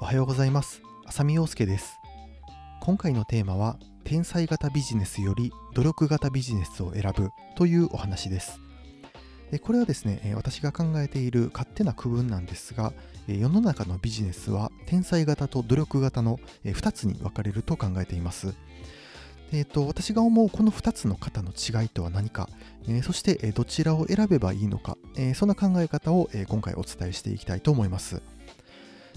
[0.00, 0.82] おはようございます。
[1.06, 2.00] 浅見陽介です。
[2.80, 8.60] 今回のテーマは天才型ビジネスより努力型ビジネスを選ぶというお話です。
[9.52, 12.92] でこれはですね私が考えている勝手な区分なんですが
[13.28, 18.52] 世の中のビジネスは天才型と努力型の2つに分かれると考えています。
[19.52, 22.48] えーと、私が思うこの2つの型の違いとは何か、
[22.88, 28.20] えー、そして、えどちらを選べばいいのか、えー、そんな考え方を、え今回お伝えしていきたいと思います。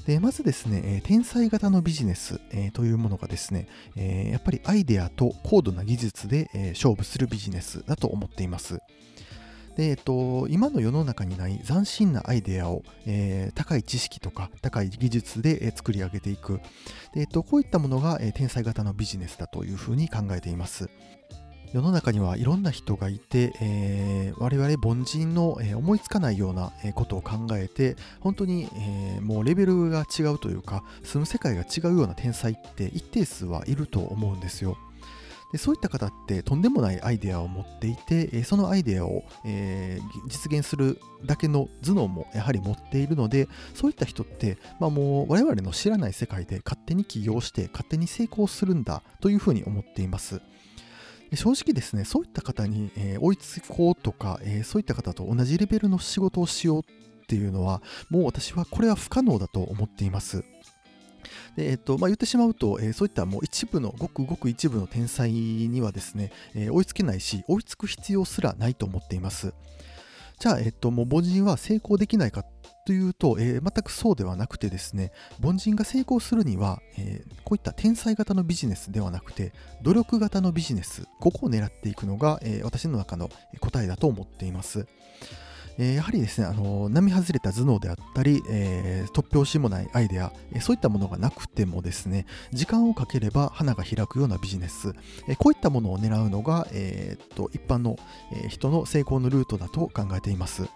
[0.07, 3.67] でまずですね、天才型のビジネス、えというものがですね、
[3.97, 8.79] えやっぱりアイデアと高度な技術で、え勝負するビジネスだと思っています。
[9.75, 16.61] で、えっと、今の世の中にない斬新なアイデアを、えー、高い知識とか高い技術で、えー、作り上げていく
[17.13, 20.89] で、えっと、こういったものが、えー、天才型のビジネスだというふうに考えています
[21.73, 34.77] 世の中にはいろんな人がいて、えー、我々凡人の、えー、思いつかないような、ことを考えて本当に、えー、もうレベルが違うというか住む世界が違うような天才って一定数はいると思うんですよ
[35.51, 50.41] でそういった方ってとんでもないアイデアを持っていて、そのアイデアを、えー、実現するだけの頭脳もやはり持っているのでそういった人って、まあ、もう我々の知らない世界で勝手に起業して勝手に成功するんだというふうに思っています。
[51.35, 56.83] 正直ですね、そういった方に、えー、追いつこうとか、えー、そういった方と同じレベルの仕事をしようっ
[57.27, 60.45] ていうのは、もう私はこれは不可能だと思っています。
[61.57, 69.53] で、えっとまあ、言ってしまうと、えー、そういったもう一部の、ごくごく一部の天才にはですね、えー、追いつけないし、追いつく必要すらないと思っています。
[70.39, 72.45] じゃあ、えっと、もう凡人は成功できないか
[72.87, 75.11] というと、えー、全くそうではなくてですね、
[75.43, 79.51] 凡人が成功するには、えー、こういった天才型のビジネスではなくて、
[79.81, 83.29] 努力型のビジネス、ここを狙っていくのが、えー、私の中の
[83.59, 84.87] 答えだと思っています。
[85.77, 94.93] え、やはりですね、あの並外れた頭脳であったり、えー、突拍子もないアイデア、え、そういったものがなくてもですね、時間をかければ花が開くようなビジネス、
[95.27, 97.97] えこういったものを狙うのが、えっと一般の、
[98.33, 100.69] え人の成功のルートだと考えています。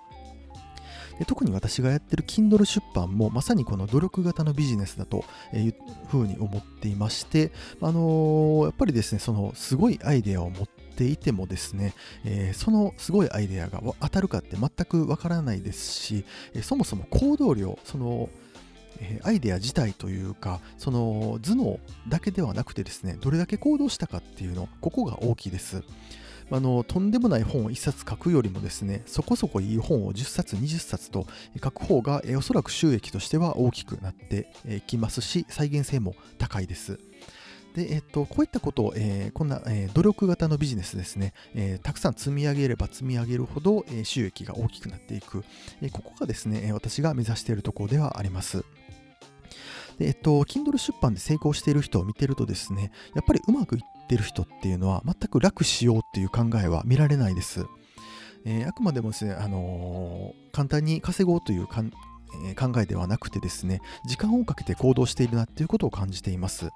[1.22, 5.24] で特に私がやってる Kindle 出版もまさにこの努力型のビジネスだと
[5.54, 5.76] いう
[6.08, 11.94] ふうに思っていまして、あのー、やっぱりですね、そのすごいアイデアを持っていてもですね、
[12.26, 18.28] えー、そのすごいアイデアが当たるかって全くわからないですし、えそもそも行動量、その
[19.00, 25.84] えアイデア自体というかその頭脳だけではなくてですねどれだけ行動したかっていうのここが大きいです。
[26.52, 31.26] あのとんでもない本を1冊書くよりもですねそこそこいい本を10冊20冊と
[31.64, 34.48] 書く方がおそらく収益としては大きくなって
[34.88, 37.00] きますし再現性も高いです
[37.76, 45.44] で、えっと、こういったことを、えー、こんな、えー、努力型のビジネスですね、えー、たくさん積み上げれば積み上げるほど、え収益が大きくなっていく、
[45.82, 48.66] えここがですね、私が目指しているところではあります。
[50.02, 57.66] で、えっと、Kindle 出版で成功している人を見てるとですね、やっぱりうまくいってる人っていうのは全く楽しようっていう考えは見られないです。
[58.44, 61.92] えー、あくまでもですね、あのー、簡単に稼ごうというかん、
[62.48, 66.72] えー、考えではなくてですね、時間をかけて行動しているなっていうことを感じています。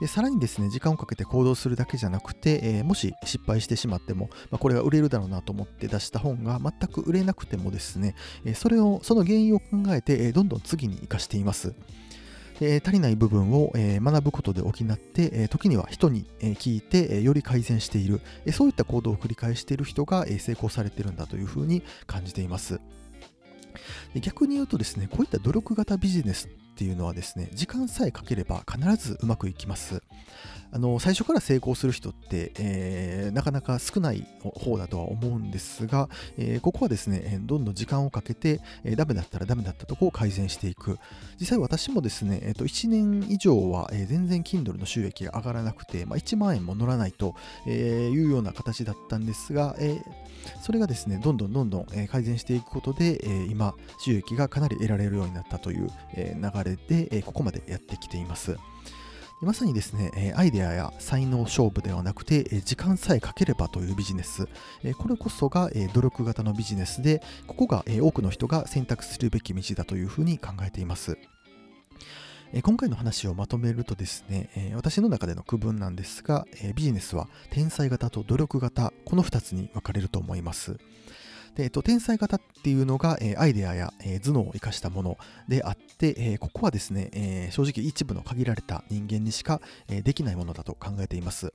[0.00, 8.14] でさらにですね、時間をかけて行動するだけじゃなくて、えー、もし失敗してしまっても、まあ、これは売れるだろうなと思って出した本が全く売れなくてもですね、
[8.46, 11.74] えー、それを、その原因を考えて、えー、どんどん次に生かしています。
[12.60, 22.80] で足りない部分を、え学ぶことで補って、え時には人に、え聞いて、えより改善している、えそういった行動を繰り返している人が、え成功されているんだというふうに感じています。
[24.20, 30.02] 逆に言うとですね、こういった努力型ビジネスっていうのはですね、時間さえかければ必ずうまくいきます。
[30.72, 40.98] あの最初から成功する人って、えー、なかなか少ない方だとは思うんですが、えー、ここはですね、どんどん時間をかけて、えー、ダメだったらダメだったとこを改善していく。
[41.38, 47.36] 実際私もですね、えー、と1年以上は、え、全然 Kindle の収益が上がらなくて、まあ、1万円も乗らないと、
[47.68, 50.02] え、いうような形だったんですが、え、
[50.60, 58.56] それがですね、どんどんどんどん、改善していくことで、え、今、収益がかなり得られるようになったという、え、流れで、え、ここまでやってきています。
[59.40, 64.48] まさにですね、アイデアや才能勝負ではなくて、時間さえかければというビジネス、
[64.98, 71.18] これこそが努力型のビジネスで、ここが多くの人が選択するべき道だというふうに考えています。
[72.62, 80.78] 今回の話をまとめるとですね、私の中での区分なんですが、ビジネスは天才型と努力型、この2つに分かれると思います。
[81.54, 85.18] で、えっと、天才型っていうのが、えー、アイデアや、えー、頭脳を生かしたもの
[85.48, 91.52] であって、えー、ここはですね、え正直一部の限られた人間にしか、えできないものだと考えています。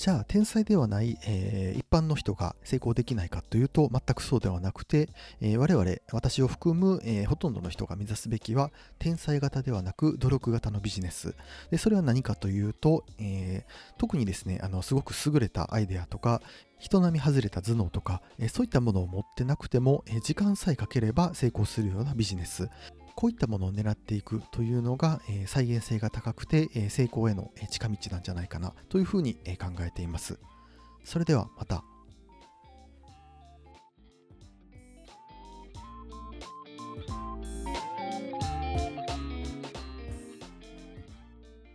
[0.00, 5.10] じゃあ天才ではない、えー、一般の人が成功できないかというと全くそうではなくて、
[5.42, 11.34] えー、我々私を含む、えー、ほとんどの人が目指すべきは天才型ではなく努力型のビジネス。
[11.70, 13.66] でそれは何かというと、え
[13.98, 16.40] 特にですねあのすごく優れたアイデアとか
[16.78, 22.70] 人並み外れた頭脳とか、えそういったものを持ってなくても、え時間さえかければ成功するようなビジネス。
[23.20, 30.38] こういったものを狙っていくというのが、え再現性が高くて、え成功への近道なんじゃないかなというふうに考えています。
[31.04, 31.84] それではまた。